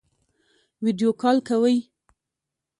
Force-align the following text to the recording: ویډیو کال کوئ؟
ویډیو 0.83 1.09
کال 1.21 1.37
کوئ؟ 1.47 1.77